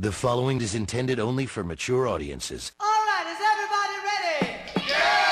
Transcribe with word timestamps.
The 0.00 0.12
following 0.12 0.60
is 0.60 0.76
intended 0.76 1.18
only 1.18 1.44
for 1.44 1.64
mature 1.64 2.06
audiences. 2.06 2.70
All 2.78 2.86
right, 2.86 3.26
is 3.26 3.38
everybody 3.52 3.96
ready? 4.06 4.52
Yeah! 4.88 5.26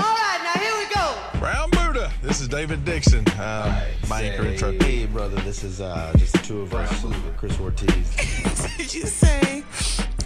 All 0.00 0.16
right, 0.16 0.40
now 0.42 0.58
here 0.58 0.72
we 0.78 0.86
go. 0.94 1.38
Brown 1.38 1.68
Buddha. 1.68 2.10
This 2.22 2.40
is 2.40 2.48
David 2.48 2.86
Dixon. 2.86 3.28
Um, 3.38 3.76
my 4.08 4.22
anchor 4.22 4.46
intro. 4.46 4.72
Hey, 4.80 5.04
brother, 5.04 5.36
this 5.42 5.64
is 5.64 5.82
uh, 5.82 6.14
just 6.16 6.32
the 6.32 6.38
two 6.38 6.62
of 6.62 6.72
us, 6.72 7.04
Chris 7.36 7.60
Ortiz. 7.60 8.16
Did 8.78 8.94
you 8.94 9.04
say 9.04 9.62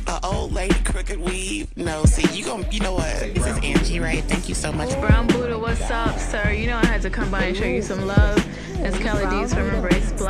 a 0.06 0.20
old 0.22 0.52
lady 0.52 0.78
crooked 0.84 1.18
weave? 1.18 1.76
No, 1.76 2.04
see, 2.04 2.32
you 2.32 2.44
gon' 2.44 2.64
you 2.70 2.78
know 2.78 2.94
what? 2.94 3.18
This 3.18 3.44
is 3.44 3.58
Angie, 3.64 3.98
right? 3.98 4.22
Thank 4.22 4.48
you 4.48 4.54
so 4.54 4.70
much. 4.70 4.90
Brown 5.00 5.26
Buddha, 5.26 5.58
what's 5.58 5.90
up, 5.90 6.16
sir? 6.20 6.52
You 6.52 6.68
know 6.68 6.76
I 6.76 6.86
had 6.86 7.02
to 7.02 7.10
come 7.10 7.28
by 7.28 7.42
and 7.42 7.56
show 7.56 7.64
you 7.64 7.82
some 7.82 8.06
love. 8.06 8.38
It's 8.84 8.98
Kelly 8.98 9.24
D's 9.30 9.54
from 9.54 9.70
Embrace 9.70 10.12
Black, 10.12 10.23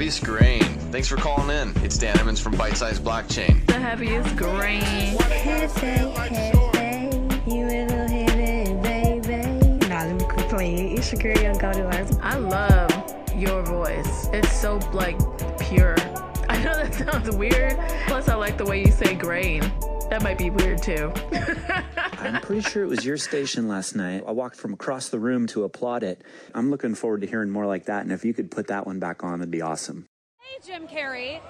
Heaviest 0.00 0.24
grain. 0.24 0.62
Thanks 0.90 1.08
for 1.08 1.16
calling 1.16 1.50
in. 1.50 1.74
It's 1.84 1.98
Dan 1.98 2.18
Emmons 2.18 2.40
from 2.40 2.56
Bite 2.56 2.74
Size 2.74 2.98
Blockchain. 2.98 3.66
the 3.66 3.74
heaviest 3.74 4.34
grain. 4.34 4.80
Hefe, 4.80 5.98
hefe, 6.14 7.46
you 7.46 7.66
little 7.66 8.08
heavy 8.08 8.80
baby. 8.80 9.88
Nah, 9.88 10.04
let 10.04 10.16
me 10.16 10.24
quit. 10.24 10.98
It's 10.98 11.12
your 11.12 11.20
girl, 11.20 11.42
Young 11.42 11.58
Goldie 11.58 11.82
I 12.22 12.38
love 12.38 13.14
your 13.36 13.62
voice. 13.62 14.28
It's 14.32 14.50
so 14.58 14.78
like 14.94 15.18
pure. 15.60 15.96
I 16.48 16.56
know 16.64 16.82
that 16.82 16.94
sounds 16.94 17.36
weird. 17.36 17.78
Plus, 18.06 18.30
I 18.30 18.36
like 18.36 18.56
the 18.56 18.64
way 18.64 18.80
you 18.80 18.90
say 18.90 19.14
grain. 19.14 19.60
That 20.08 20.22
might 20.22 20.38
be 20.38 20.48
weird 20.48 20.82
too. 20.82 21.12
I'm 22.20 22.40
pretty 22.42 22.62
sure 22.62 22.82
it 22.82 22.88
was 22.88 23.04
your 23.04 23.16
station 23.16 23.66
last 23.66 23.96
night. 23.96 24.24
I 24.26 24.32
walked 24.32 24.56
from 24.56 24.74
across 24.74 25.08
the 25.08 25.18
room 25.18 25.46
to 25.48 25.64
applaud 25.64 26.02
it. 26.02 26.22
I'm 26.54 26.70
looking 26.70 26.94
forward 26.94 27.22
to 27.22 27.26
hearing 27.26 27.50
more 27.50 27.66
like 27.66 27.86
that, 27.86 28.02
and 28.02 28.12
if 28.12 28.24
you 28.24 28.34
could 28.34 28.50
put 28.50 28.66
that 28.66 28.86
one 28.86 28.98
back 28.98 29.24
on, 29.24 29.38
that'd 29.38 29.50
be 29.50 29.62
awesome. 29.62 30.06
Hey, 30.38 30.58
Jim 30.64 30.86
Carrey. 30.86 31.40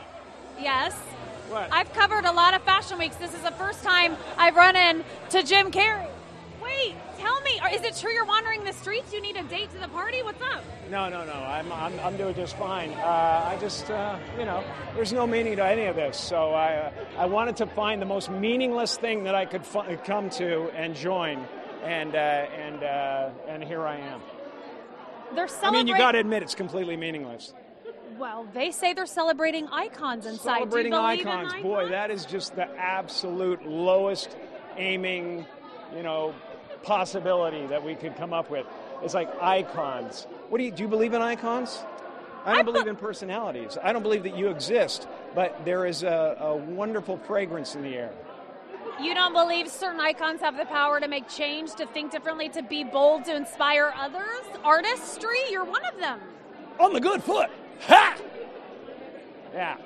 Yes. 0.60 0.94
What? 1.48 1.68
I've 1.72 1.92
covered 1.92 2.24
a 2.26 2.32
lot 2.32 2.54
of 2.54 2.62
fashion 2.62 2.98
weeks. 2.98 3.16
This 3.16 3.34
is 3.34 3.40
the 3.40 3.50
first 3.52 3.82
time 3.82 4.16
I've 4.36 4.54
run 4.54 4.76
into 4.76 5.42
Jim 5.42 5.72
Carrey. 5.72 6.09
Tell 7.18 7.40
me, 7.42 7.60
is 7.74 7.82
it 7.82 7.96
true 7.96 8.12
you're 8.12 8.24
wandering 8.24 8.64
the 8.64 8.72
streets? 8.72 9.12
You 9.12 9.20
need 9.20 9.36
a 9.36 9.42
date 9.44 9.70
to 9.72 9.78
the 9.78 9.88
party? 9.88 10.22
What's 10.22 10.40
up? 10.40 10.64
No, 10.90 11.08
no, 11.08 11.24
no. 11.24 11.32
I'm, 11.32 11.70
I'm, 11.70 12.00
I'm 12.00 12.16
doing 12.16 12.34
just 12.34 12.56
fine. 12.56 12.92
Uh, 12.92 13.50
I 13.52 13.58
just, 13.60 13.90
uh, 13.90 14.18
you 14.38 14.46
know, 14.46 14.64
there's 14.94 15.12
no 15.12 15.26
meaning 15.26 15.56
to 15.56 15.64
any 15.64 15.84
of 15.84 15.96
this. 15.96 16.18
So 16.18 16.52
I, 16.52 16.76
uh, 16.76 16.92
I 17.18 17.26
wanted 17.26 17.56
to 17.56 17.66
find 17.66 18.00
the 18.00 18.06
most 18.06 18.30
meaningless 18.30 18.96
thing 18.96 19.24
that 19.24 19.34
I 19.34 19.44
could 19.44 19.64
come 20.04 20.30
to 20.30 20.70
and 20.70 20.94
join, 20.96 21.46
and 21.84 22.14
uh, 22.14 22.18
and 22.18 22.82
uh, 22.82 23.30
and 23.48 23.62
here 23.62 23.86
I 23.86 23.98
am. 23.98 24.20
They're 25.34 25.46
celebrating. 25.46 25.74
I 25.74 25.78
mean, 25.78 25.86
you 25.88 25.98
got 25.98 26.12
to 26.12 26.18
admit 26.18 26.42
it's 26.42 26.54
completely 26.54 26.96
meaningless. 26.96 27.52
Well, 28.18 28.46
they 28.52 28.70
say 28.70 28.92
they're 28.92 29.06
celebrating 29.06 29.68
icons 29.68 30.26
inside. 30.26 30.58
Celebrating 30.58 30.92
believe 30.92 31.20
in 31.20 31.28
icons, 31.28 31.62
boy, 31.62 31.88
that 31.88 32.10
is 32.10 32.24
just 32.24 32.56
the 32.56 32.68
absolute 32.76 33.66
lowest 33.66 34.36
aiming, 34.76 35.46
you 35.94 36.02
know, 36.02 36.34
possibility 36.82 37.66
that 37.66 37.82
we 37.82 37.94
could 37.94 38.16
come 38.16 38.32
up 38.32 38.50
with. 38.50 38.66
It's 39.02 39.14
like 39.14 39.30
icons. 39.40 40.26
What 40.48 40.58
do 40.58 40.64
you 40.64 40.70
do? 40.70 40.84
You 40.84 40.88
believe 40.88 41.14
in 41.14 41.22
icons? 41.22 41.82
I 42.44 42.54
don't 42.54 42.64
believe 42.64 42.86
in 42.86 42.96
personalities. 42.96 43.76
I 43.82 43.92
don't 43.92 44.02
believe 44.02 44.22
that 44.22 44.36
you 44.36 44.48
exist, 44.48 45.06
but 45.34 45.64
there 45.64 45.84
is 45.84 46.02
a, 46.02 46.36
a 46.40 46.56
wonderful 46.56 47.18
fragrance 47.18 47.74
in 47.74 47.82
the 47.82 47.94
air. 47.94 48.12
You 49.00 49.14
don't 49.14 49.32
believe 49.32 49.68
certain 49.68 50.00
icons 50.00 50.40
have 50.40 50.56
the 50.56 50.66
power 50.66 51.00
to 51.00 51.08
make 51.08 51.28
change, 51.28 51.74
to 51.76 51.86
think 51.86 52.12
differently, 52.12 52.48
to 52.50 52.62
be 52.62 52.84
bold, 52.84 53.24
to 53.26 53.36
inspire 53.36 53.92
others? 53.96 54.44
Artistry? 54.64 55.38
You're 55.50 55.64
one 55.64 55.84
of 55.86 55.96
them. 55.98 56.20
On 56.78 56.92
the 56.92 57.00
good 57.00 57.22
foot. 57.22 57.50
Ha! 57.86 58.16
Yeah. 59.54 59.76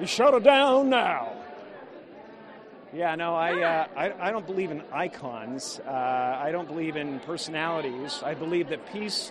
You 0.00 0.06
shut 0.06 0.34
it 0.34 0.42
down 0.44 0.90
now. 0.90 1.37
Yeah, 2.94 3.14
no, 3.16 3.34
I, 3.34 3.60
uh, 3.60 3.86
I, 3.96 4.28
I 4.28 4.30
don't 4.30 4.46
believe 4.46 4.70
in 4.70 4.82
icons. 4.92 5.78
Uh, 5.86 5.90
I 5.90 6.50
don't 6.50 6.66
believe 6.66 6.96
in 6.96 7.20
personalities. 7.20 8.22
I 8.24 8.32
believe 8.32 8.70
that 8.70 8.90
peace 8.92 9.30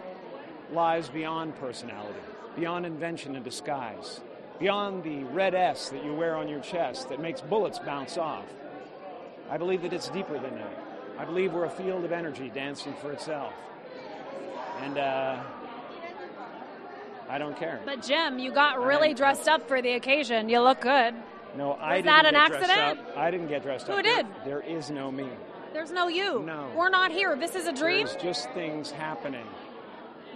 lies 0.72 1.10
beyond 1.10 1.56
personality, 1.58 2.20
beyond 2.56 2.86
invention 2.86 3.36
and 3.36 3.44
disguise, 3.44 4.22
beyond 4.60 5.04
the 5.04 5.24
red 5.24 5.56
S 5.56 5.90
that 5.90 6.06
you 6.06 6.14
wear 6.14 6.36
on 6.36 6.48
your 6.48 6.60
chest 6.60 7.10
that 7.10 7.20
makes 7.20 7.42
bullets 7.42 7.80
bounce 7.80 8.18
off. 8.18 8.46
I 9.50 9.58
believe 9.58 9.82
that 9.82 9.94
it's 9.94 10.10
deeper 10.10 10.38
than 10.38 10.54
that. 10.56 10.84
I 11.18 11.26
believe 11.26 11.52
we're 11.52 11.66
a 11.66 11.70
field 11.70 12.06
of 12.06 12.12
energy 12.12 12.52
dancing 12.54 12.94
for 13.02 13.12
itself. 13.12 13.54
And 14.82 15.00
uh, 15.00 15.42
I 17.28 17.40
don't 17.40 17.58
care. 17.58 17.82
But 17.86 18.04
Jim, 18.04 18.38
you 18.38 18.52
got 18.52 18.84
really 18.84 19.16
dressed 19.16 19.48
up 19.50 19.68
for 19.68 19.82
the 19.82 19.94
occasion. 19.94 20.48
You 20.48 20.60
look 20.62 20.82
good. 20.82 21.16
No, 21.58 21.74
I 21.82 21.96
didn't 21.96 22.06
that 22.06 22.26
an 22.26 22.34
get 22.34 22.48
dressed 22.50 22.70
accident? 22.70 23.00
up. 23.10 23.18
I 23.18 23.32
didn't 23.32 23.48
get 23.48 23.64
dressed 23.64 23.90
up. 23.90 23.94
Who 23.94 24.00
up. 24.00 24.04
did? 24.06 24.26
There- 24.46 24.62
is 24.62 24.92
no 24.92 25.12
me. 25.12 25.28
There's 25.74 25.92
no 25.92 26.08
you. 26.08 26.42
No. 26.44 26.70
We're 26.76 26.90
not 26.90 27.12
here. 27.12 27.36
This 27.36 27.56
is 27.56 27.68
a 27.68 27.74
dream. 27.74 28.06
There's 28.06 28.22
just 28.22 28.50
things 28.52 28.92
happening. 28.92 29.46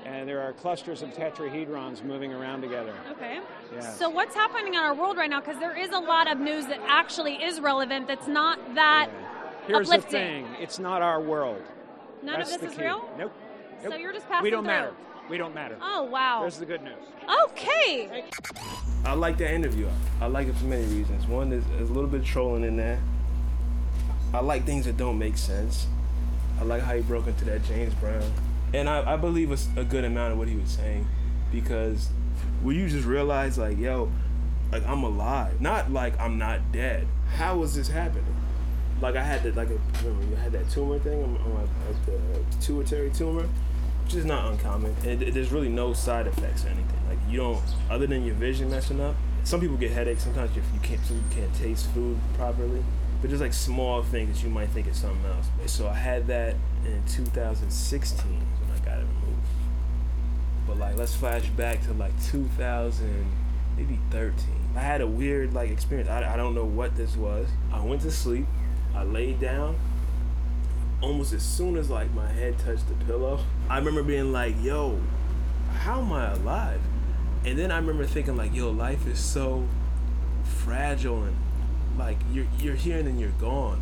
And 0.05 0.27
there 0.27 0.41
are 0.41 0.51
clusters 0.53 1.03
of 1.03 1.09
tetrahedrons 1.13 2.03
moving 2.03 2.33
around 2.33 2.61
together. 2.61 2.93
Okay. 3.11 3.39
Yes. 3.73 3.97
So 3.99 4.09
what's 4.09 4.33
happening 4.35 4.73
in 4.73 4.79
our 4.79 4.95
world 4.95 5.15
right 5.15 5.29
now? 5.29 5.39
Because 5.39 5.59
there 5.59 5.77
is 5.77 5.91
a 5.91 5.99
lot 5.99 6.29
of 6.29 6.39
news 6.39 6.65
that 6.67 6.79
actually 6.87 7.35
is 7.35 7.59
relevant. 7.59 8.07
That's 8.07 8.27
not 8.27 8.57
that 8.75 9.09
Here's 9.67 9.87
uplifting. 9.89 10.43
the 10.43 10.49
thing 10.49 10.55
it's 10.59 10.79
not 10.79 11.01
our 11.03 11.21
world. 11.21 11.61
None 12.23 12.39
That's 12.39 12.55
of 12.55 12.61
this 12.61 12.69
the 12.69 12.73
is 12.73 12.77
key. 12.79 12.83
real. 12.85 13.09
Nope. 13.17 13.31
So 13.83 13.89
Nope. 13.89 13.99
you're 13.99 14.13
just 14.13 14.27
passing 14.27 14.43
We 14.43 14.49
don't 14.49 14.63
through. 14.63 14.73
matter. 14.73 14.93
We 15.31 15.37
don't 15.37 15.55
matter. 15.55 15.77
Oh 15.81 16.03
wow. 16.03 16.41
There's 16.41 16.57
the 16.57 16.65
good 16.65 16.83
news. 16.83 16.97
Okay. 17.45 18.25
I 19.05 19.13
like 19.13 19.37
the 19.37 19.49
interview. 19.49 19.87
I 20.19 20.27
like 20.27 20.49
it 20.49 20.55
for 20.57 20.65
many 20.65 20.83
reasons. 20.83 21.25
One, 21.25 21.53
is 21.53 21.63
there's 21.67 21.89
a 21.89 21.93
little 21.93 22.09
bit 22.09 22.19
of 22.19 22.25
trolling 22.25 22.65
in 22.65 22.75
there. 22.75 22.99
I 24.33 24.41
like 24.41 24.65
things 24.65 24.83
that 24.87 24.97
don't 24.97 25.17
make 25.17 25.37
sense. 25.37 25.87
I 26.59 26.65
like 26.65 26.81
how 26.81 26.95
he 26.95 27.01
broke 27.01 27.27
into 27.27 27.45
that 27.45 27.63
James 27.63 27.93
Brown. 27.93 28.29
And 28.73 28.89
I, 28.89 29.13
I 29.13 29.15
believe 29.15 29.53
it's 29.53 29.69
a 29.77 29.85
good 29.85 30.03
amount 30.03 30.33
of 30.33 30.37
what 30.37 30.49
he 30.49 30.57
was 30.57 30.69
saying 30.69 31.07
because 31.49 32.09
when 32.61 32.75
you 32.75 32.89
just 32.89 33.07
realize, 33.07 33.57
like, 33.57 33.77
yo, 33.77 34.11
like 34.69 34.85
I'm 34.85 35.01
alive. 35.03 35.61
Not 35.61 35.93
like 35.93 36.19
I'm 36.19 36.37
not 36.37 36.73
dead. 36.73 37.07
How 37.37 37.55
was 37.55 37.73
this 37.73 37.87
happening? 37.87 38.35
Like 38.99 39.15
I 39.15 39.23
had 39.23 39.43
that, 39.43 39.55
like, 39.55 39.69
a, 39.69 39.79
remember 40.03 40.25
you 40.29 40.35
had 40.35 40.51
that 40.51 40.69
tumor 40.69 40.99
thing 40.99 41.23
on, 41.23 41.37
on 41.37 41.53
my 41.53 41.61
like 41.61 42.05
the 42.05 42.19
pituitary 42.57 43.11
tumor, 43.11 43.47
which 44.03 44.15
is 44.15 44.25
not 44.25 44.51
uncommon. 44.51 44.95
And 45.05 45.19
th- 45.19 45.33
there's 45.33 45.51
really 45.51 45.69
no 45.69 45.93
side 45.93 46.27
effects 46.27 46.65
or 46.65 46.69
anything. 46.69 46.99
Like 47.09 47.19
you 47.29 47.37
don't, 47.37 47.61
other 47.89 48.07
than 48.07 48.25
your 48.25 48.35
vision 48.35 48.69
messing 48.69 49.01
up. 49.01 49.15
Some 49.43 49.59
people 49.59 49.77
get 49.77 49.91
headaches. 49.91 50.23
Sometimes 50.23 50.55
you, 50.55 50.61
you 50.73 50.79
can't, 50.81 51.01
people 51.01 51.23
can't 51.31 51.53
taste 51.55 51.87
food 51.91 52.17
properly. 52.35 52.83
But 53.21 53.29
just 53.29 53.41
like 53.41 53.53
small 53.53 54.01
things 54.01 54.35
that 54.35 54.43
you 54.43 54.49
might 54.49 54.69
think 54.69 54.87
is 54.87 54.97
something 54.97 55.23
else. 55.25 55.47
So 55.71 55.87
I 55.87 55.93
had 55.93 56.27
that 56.27 56.55
in 56.85 57.03
2016 57.07 58.25
when 58.27 58.75
I 58.75 58.85
got 58.85 58.97
it 58.97 59.01
removed. 59.01 59.47
But 60.67 60.77
like, 60.77 60.97
let's 60.97 61.15
flash 61.15 61.45
back 61.49 61.83
to 61.83 61.93
like 61.93 62.13
2000, 62.23 63.25
maybe 63.77 63.99
13. 64.09 64.35
I 64.75 64.79
had 64.79 65.01
a 65.01 65.07
weird 65.07 65.53
like 65.53 65.69
experience. 65.69 66.09
I, 66.09 66.33
I 66.33 66.37
don't 66.37 66.55
know 66.55 66.65
what 66.65 66.95
this 66.95 67.15
was. 67.15 67.47
I 67.71 67.83
went 67.83 68.01
to 68.03 68.11
sleep. 68.11 68.45
I 68.95 69.03
laid 69.03 69.39
down. 69.39 69.75
Almost 71.01 71.33
as 71.33 71.43
soon 71.43 71.77
as 71.77 71.89
like 71.89 72.13
my 72.13 72.27
head 72.27 72.59
touched 72.59 72.87
the 72.87 73.05
pillow, 73.05 73.39
I 73.69 73.77
remember 73.79 74.03
being 74.03 74.31
like, 74.31 74.55
"Yo, 74.61 74.99
how 75.79 76.01
am 76.01 76.11
I 76.11 76.31
alive?" 76.33 76.81
And 77.43 77.57
then 77.57 77.71
I 77.71 77.77
remember 77.77 78.05
thinking 78.05 78.37
like, 78.37 78.53
"Yo, 78.53 78.69
life 78.69 79.07
is 79.07 79.19
so 79.19 79.67
fragile 80.43 81.23
and 81.23 81.35
like 81.97 82.17
you're 82.31 82.47
you're 82.59 82.75
here 82.75 82.97
and 82.97 83.07
then 83.07 83.17
you're 83.17 83.29
gone. 83.39 83.81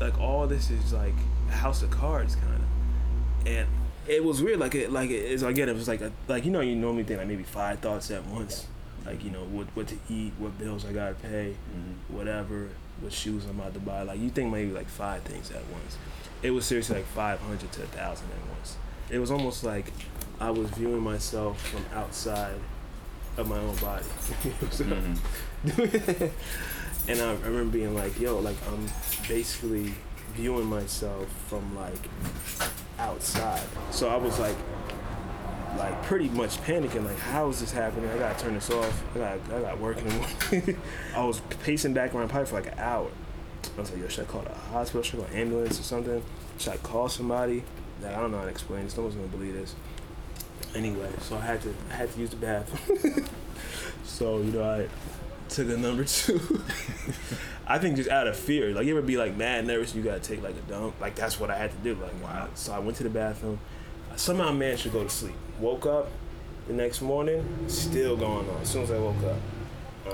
Like 0.00 0.18
all 0.20 0.46
this 0.46 0.70
is 0.70 0.92
like 0.92 1.14
a 1.48 1.52
house 1.52 1.82
of 1.82 1.90
cards 1.90 2.36
kind 2.36 2.54
of." 2.54 3.46
And 3.46 3.68
it 4.08 4.24
was 4.24 4.42
weird. 4.42 4.60
Like 4.60 4.74
it, 4.74 4.92
like 4.92 5.10
it 5.10 5.24
is 5.24 5.42
again. 5.42 5.68
It 5.68 5.74
was 5.74 5.88
like 5.88 6.00
a 6.00 6.12
like 6.28 6.44
you 6.44 6.50
know 6.50 6.60
you 6.60 6.76
normally 6.76 7.04
think 7.04 7.18
like 7.18 7.28
maybe 7.28 7.42
five 7.42 7.80
thoughts 7.80 8.10
at 8.10 8.24
once. 8.26 8.66
Like 9.04 9.24
you 9.24 9.30
know 9.30 9.44
what 9.44 9.66
what 9.74 9.88
to 9.88 9.96
eat, 10.08 10.32
what 10.38 10.58
bills 10.58 10.84
I 10.84 10.92
gotta 10.92 11.14
pay, 11.14 11.54
mm-hmm. 11.70 12.16
whatever, 12.16 12.68
what 13.00 13.12
shoes 13.12 13.44
I'm 13.44 13.60
about 13.60 13.74
to 13.74 13.80
buy. 13.80 14.02
Like 14.02 14.20
you 14.20 14.30
think 14.30 14.52
maybe 14.52 14.72
like 14.72 14.88
five 14.88 15.22
things 15.22 15.50
at 15.50 15.64
once. 15.66 15.96
It 16.42 16.50
was 16.50 16.64
seriously 16.66 16.96
like 16.96 17.06
five 17.06 17.40
hundred 17.40 17.72
to 17.72 17.82
a 17.82 17.86
thousand 17.86 18.28
at 18.30 18.48
once. 18.56 18.76
It 19.10 19.18
was 19.18 19.30
almost 19.30 19.64
like 19.64 19.92
I 20.40 20.50
was 20.50 20.68
viewing 20.70 21.00
myself 21.02 21.60
from 21.68 21.84
outside 21.94 22.56
of 23.36 23.48
my 23.48 23.58
own 23.58 23.76
body. 23.76 24.04
So- 24.70 24.84
mm-hmm. 24.84 26.24
and 27.10 27.20
I, 27.20 27.30
I 27.30 27.34
remember 27.48 27.72
being 27.72 27.94
like, 27.94 28.18
yo, 28.20 28.38
like 28.38 28.56
I'm 28.68 28.86
basically 29.28 29.94
viewing 30.34 30.66
myself 30.66 31.26
from 31.48 31.76
like 31.76 32.08
outside. 32.98 33.62
So 33.90 34.08
I 34.08 34.16
was 34.16 34.38
like, 34.38 34.56
like 35.78 36.02
pretty 36.04 36.28
much 36.28 36.58
panicking. 36.62 37.04
Like, 37.04 37.18
how 37.18 37.48
is 37.48 37.60
this 37.60 37.72
happening? 37.72 38.08
I 38.10 38.18
gotta 38.18 38.38
turn 38.38 38.54
this 38.54 38.70
off. 38.70 39.02
I 39.14 39.18
got, 39.18 39.38
I 39.52 39.60
got 39.60 39.80
work 39.80 39.98
in 39.98 40.08
the 40.08 40.14
morning. 40.14 40.80
I 41.14 41.24
was 41.24 41.40
pacing 41.64 41.94
back 41.94 42.14
around 42.14 42.28
probably 42.28 42.46
for 42.46 42.54
like 42.56 42.66
an 42.72 42.78
hour. 42.78 43.08
I 43.76 43.80
was 43.80 43.90
like, 43.90 44.00
yo, 44.00 44.08
should 44.08 44.24
I 44.24 44.26
call 44.26 44.42
the 44.42 44.54
hospital? 44.54 45.02
Should 45.02 45.20
I 45.20 45.22
call 45.24 45.32
an 45.32 45.40
ambulance 45.40 45.78
or 45.78 45.82
something? 45.82 46.22
Should 46.58 46.72
I 46.72 46.76
call 46.78 47.08
somebody? 47.08 47.62
That 48.00 48.14
I 48.14 48.20
don't 48.20 48.30
know 48.30 48.38
how 48.38 48.44
to 48.44 48.50
explain 48.50 48.84
this. 48.84 48.96
No 48.96 49.04
one's 49.04 49.14
gonna 49.14 49.28
believe 49.28 49.54
this. 49.54 49.74
Anyway, 50.74 51.08
so 51.20 51.36
I 51.36 51.40
had 51.40 51.62
to 51.62 51.74
I 51.90 51.94
had 51.94 52.12
to 52.12 52.20
use 52.20 52.30
the 52.30 52.36
bathroom. 52.36 53.26
so 54.04 54.38
you 54.38 54.52
know 54.52 54.64
I 54.64 54.88
took 55.48 55.68
a 55.68 55.76
number 55.76 56.04
two. 56.04 56.40
I 57.66 57.78
think 57.78 57.96
just 57.96 58.08
out 58.08 58.26
of 58.26 58.36
fear, 58.36 58.72
like 58.72 58.86
you 58.86 58.96
ever 58.96 59.06
be 59.06 59.16
like 59.16 59.36
mad 59.36 59.66
nervous, 59.66 59.94
you 59.94 60.02
gotta 60.02 60.20
take 60.20 60.42
like 60.42 60.54
a 60.54 60.70
dump. 60.70 61.00
Like 61.00 61.14
that's 61.14 61.40
what 61.40 61.50
I 61.50 61.56
had 61.56 61.70
to 61.70 61.78
do. 61.78 61.94
Like 62.00 62.22
wow. 62.22 62.48
So 62.54 62.72
I 62.72 62.78
went 62.78 62.96
to 62.98 63.02
the 63.02 63.10
bathroom. 63.10 63.58
Somehow 64.16 64.50
managed 64.52 64.84
to 64.84 64.88
go 64.88 65.02
to 65.02 65.10
sleep. 65.10 65.34
Woke 65.60 65.84
up 65.84 66.08
the 66.66 66.72
next 66.72 67.02
morning, 67.02 67.46
still 67.68 68.16
going 68.16 68.48
on. 68.48 68.60
As 68.62 68.70
soon 68.70 68.82
as 68.82 68.90
I 68.90 68.98
woke 68.98 69.22
up, 69.24 69.36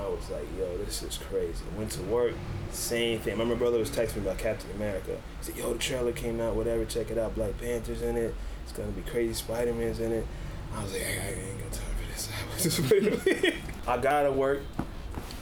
I 0.00 0.08
was 0.08 0.30
like, 0.30 0.46
yo, 0.58 0.76
this 0.78 1.02
is 1.02 1.18
crazy. 1.18 1.62
Went 1.76 1.90
to 1.92 2.02
work, 2.02 2.34
same 2.70 3.18
thing. 3.20 3.36
My 3.38 3.54
brother 3.54 3.78
was 3.78 3.90
texting 3.90 4.16
me 4.16 4.22
about 4.22 4.38
Captain 4.38 4.70
America. 4.76 5.16
He 5.40 5.44
said, 5.46 5.56
yo, 5.56 5.72
the 5.72 5.78
trailer 5.78 6.12
came 6.12 6.40
out, 6.40 6.54
whatever, 6.56 6.84
check 6.84 7.10
it 7.10 7.18
out. 7.18 7.34
Black 7.34 7.58
Panther's 7.58 8.02
in 8.02 8.16
it. 8.16 8.34
It's 8.64 8.72
gonna 8.72 8.90
be 8.92 9.02
crazy. 9.02 9.34
Spider 9.34 9.72
Man's 9.74 10.00
in 10.00 10.12
it. 10.12 10.26
I 10.74 10.82
was 10.82 10.92
like, 10.92 11.02
I, 11.02 11.04
I 11.06 11.28
ain't 11.30 11.58
got 11.62 11.72
time 11.72 11.94
for 12.00 12.12
this. 12.12 12.28
I 12.50 12.54
was 12.54 12.62
just 12.62 12.90
waiting. 12.90 13.54
I 13.86 13.98
got 13.98 14.22
to 14.22 14.32
work. 14.32 14.60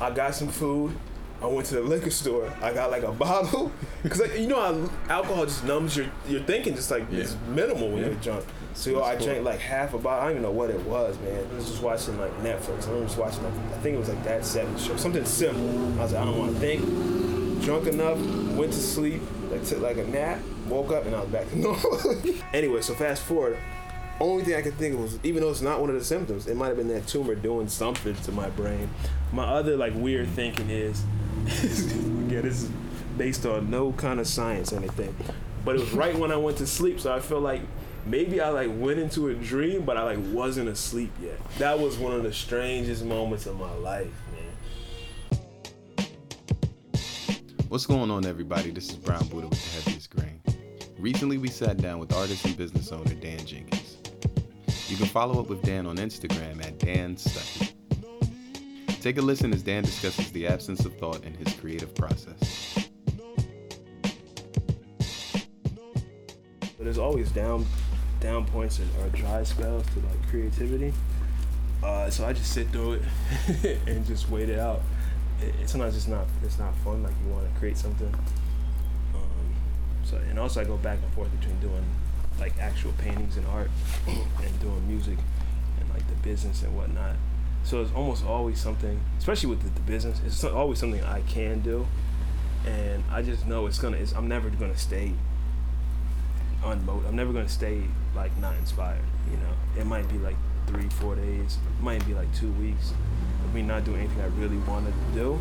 I 0.00 0.10
got 0.10 0.34
some 0.34 0.48
food. 0.48 0.96
I 1.42 1.46
went 1.46 1.66
to 1.68 1.76
the 1.76 1.82
liquor 1.82 2.10
store. 2.10 2.52
I 2.60 2.72
got 2.74 2.90
like 2.90 3.02
a 3.02 3.12
bottle 3.26 3.70
because 4.02 4.20
like, 4.20 4.38
you 4.38 4.46
know 4.48 4.60
how 4.60 5.14
alcohol 5.14 5.44
just 5.44 5.64
numbs 5.64 5.96
your 5.96 6.06
your 6.28 6.40
thinking. 6.40 6.74
Just 6.74 6.90
like 6.90 7.10
it's 7.12 7.36
minimal 7.48 7.88
when 7.90 7.98
Yeah. 7.98 8.06
you're 8.06 8.14
drunk. 8.16 8.44
So 8.74 9.02
I 9.02 9.16
drank 9.16 9.44
like 9.44 9.60
half 9.60 9.94
a 9.94 9.98
bottle. 9.98 10.20
I 10.20 10.22
don't 10.24 10.32
even 10.32 10.42
know 10.42 10.50
what 10.50 10.70
it 10.70 10.80
was, 10.86 11.18
man. 11.20 11.46
I 11.50 11.54
was 11.54 11.68
just 11.68 11.82
watching 11.82 12.18
like 12.18 12.32
Netflix. 12.38 12.84
I 12.84 12.92
remember 12.92 13.06
just 13.06 13.18
watching. 13.18 13.42
Like, 13.44 13.52
I 13.52 13.78
think 13.78 13.96
it 13.96 13.98
was 13.98 14.08
like 14.08 14.24
that 14.24 14.44
seven 14.44 14.76
show, 14.78 14.96
something 14.96 15.24
simple. 15.24 16.00
I 16.00 16.02
was 16.02 16.12
like, 16.12 16.22
I 16.22 16.24
don't 16.24 16.38
want 16.38 16.54
to 16.54 16.60
think. 16.60 17.62
Drunk 17.62 17.86
enough, 17.88 18.18
went 18.56 18.72
to 18.72 18.78
sleep, 18.78 19.20
like 19.50 19.64
took 19.64 19.80
like 19.80 19.98
a 19.98 20.04
nap, 20.04 20.40
woke 20.66 20.92
up, 20.92 21.04
and 21.04 21.14
I 21.14 21.20
was 21.20 21.28
back 21.28 21.48
to 21.50 21.58
normal. 21.58 22.00
anyway, 22.54 22.80
so 22.80 22.94
fast 22.94 23.22
forward. 23.22 23.58
Only 24.18 24.44
thing 24.44 24.54
I 24.54 24.62
could 24.62 24.74
think 24.74 24.94
of 24.94 25.00
was, 25.00 25.18
even 25.22 25.42
though 25.42 25.50
it's 25.50 25.62
not 25.62 25.80
one 25.80 25.88
of 25.88 25.94
the 25.96 26.04
symptoms, 26.04 26.46
it 26.46 26.56
might 26.56 26.68
have 26.68 26.76
been 26.76 26.88
that 26.88 27.06
tumor 27.06 27.34
doing 27.34 27.68
something 27.68 28.14
to 28.14 28.32
my 28.32 28.50
brain. 28.50 28.90
My 29.32 29.44
other 29.44 29.76
like 29.76 29.94
weird 29.94 30.28
thinking 30.28 30.70
is, 30.70 31.02
yeah, 31.46 32.42
this 32.42 32.62
is 32.62 32.70
based 33.16 33.44
on 33.44 33.70
no 33.70 33.92
kind 33.92 34.20
of 34.20 34.26
science 34.26 34.72
or 34.72 34.76
anything, 34.76 35.14
but 35.64 35.74
it 35.76 35.80
was 35.80 35.92
right 35.92 36.16
when 36.16 36.30
I 36.30 36.36
went 36.36 36.58
to 36.58 36.66
sleep, 36.66 37.00
so 37.00 37.14
I 37.14 37.20
feel 37.20 37.40
like 37.40 37.62
maybe 38.06 38.40
I 38.40 38.48
like 38.48 38.70
went 38.72 38.98
into 38.98 39.28
a 39.28 39.34
dream, 39.34 39.84
but 39.84 39.96
I 39.96 40.02
like 40.02 40.18
wasn't 40.32 40.68
asleep 40.68 41.12
yet. 41.20 41.38
That 41.58 41.78
was 41.78 41.98
one 41.98 42.12
of 42.12 42.22
the 42.22 42.32
strangest 42.32 43.04
moments 43.04 43.46
of 43.46 43.58
my 43.58 43.72
life, 43.74 44.12
man. 44.32 45.38
What's 47.68 47.86
going 47.86 48.10
on, 48.10 48.26
everybody? 48.26 48.70
This 48.70 48.90
is 48.90 48.96
Brown 48.96 49.26
Buddha 49.28 49.48
with 49.48 49.62
the 49.62 49.82
heaviest 49.82 50.10
grain. 50.10 50.40
Recently, 50.98 51.38
we 51.38 51.48
sat 51.48 51.76
down 51.76 51.98
with 51.98 52.12
artist 52.12 52.44
and 52.44 52.56
business 52.56 52.90
owner 52.92 53.14
Dan 53.14 53.44
Jenkins. 53.46 53.96
You 54.88 54.96
can 54.96 55.06
follow 55.06 55.40
up 55.40 55.48
with 55.48 55.62
Dan 55.62 55.86
on 55.86 55.96
Instagram 55.96 56.64
at 56.64 56.78
Dan. 56.78 57.16
Take 59.00 59.18
a 59.18 59.22
listen 59.22 59.52
as 59.54 59.62
Dan 59.62 59.84
discusses 59.84 60.30
the 60.32 60.46
absence 60.46 60.84
of 60.84 60.94
thought 60.98 61.24
in 61.24 61.32
his 61.32 61.54
creative 61.54 61.94
process. 61.94 62.88
But 66.60 66.84
there's 66.84 66.98
always 66.98 67.30
down 67.30 67.64
down 68.20 68.46
points 68.46 68.78
or, 68.78 68.84
or 69.04 69.08
dry 69.08 69.42
spells 69.42 69.84
to 69.86 70.00
like 70.00 70.28
creativity. 70.28 70.92
Uh, 71.82 72.10
so 72.10 72.26
I 72.26 72.32
just 72.32 72.52
sit 72.52 72.68
through 72.68 73.00
it 73.62 73.80
and 73.86 74.06
just 74.06 74.28
wait 74.28 74.48
it 74.48 74.58
out. 74.58 74.82
It, 75.42 75.54
it's 75.62 75.72
sometimes 75.72 75.96
it's 75.96 76.06
not 76.06 76.26
it's 76.44 76.58
not 76.58 76.74
fun. 76.76 77.02
Like 77.02 77.14
you 77.24 77.32
want 77.32 77.52
to 77.52 77.58
create 77.58 77.76
something. 77.76 78.12
Um, 79.14 79.54
so 80.04 80.16
and 80.16 80.38
also 80.38 80.60
I 80.60 80.64
go 80.64 80.76
back 80.76 80.98
and 81.02 81.12
forth 81.14 81.30
between 81.40 81.58
doing 81.60 81.84
like 82.38 82.58
actual 82.58 82.92
paintings 82.98 83.36
and 83.36 83.46
art 83.46 83.70
and 84.06 84.60
doing 84.60 84.86
music 84.86 85.18
and 85.80 85.88
like 85.90 86.06
the 86.08 86.14
business 86.16 86.62
and 86.62 86.76
whatnot. 86.76 87.16
So 87.62 87.82
it's 87.82 87.92
almost 87.92 88.24
always 88.24 88.58
something, 88.58 89.00
especially 89.18 89.50
with 89.50 89.62
the, 89.62 89.70
the 89.70 89.80
business. 89.80 90.20
It's 90.24 90.42
always 90.44 90.78
something 90.78 91.02
I 91.04 91.20
can 91.22 91.60
do, 91.60 91.86
and 92.66 93.04
I 93.10 93.22
just 93.22 93.46
know 93.46 93.66
it's 93.66 93.78
gonna. 93.78 93.98
It's, 93.98 94.12
I'm 94.12 94.28
never 94.28 94.50
gonna 94.50 94.78
stay 94.78 95.12
unmotivated. 96.62 97.08
I'm 97.08 97.16
never 97.16 97.32
gonna 97.32 97.48
stay 97.48 97.82
like 98.14 98.36
not 98.38 98.56
inspired. 98.56 99.02
You 99.30 99.36
know, 99.36 99.80
it 99.80 99.86
might 99.86 100.08
be 100.08 100.18
like 100.18 100.36
three, 100.66 100.88
four 100.88 101.14
days. 101.16 101.58
It 101.78 101.82
might 101.82 102.04
be 102.06 102.14
like 102.14 102.32
two 102.34 102.50
weeks 102.52 102.92
of 103.44 103.54
me 103.54 103.62
not 103.62 103.84
doing 103.84 104.00
anything 104.00 104.20
I 104.20 104.26
really 104.40 104.58
want 104.58 104.86
to 104.86 104.92
do. 105.14 105.38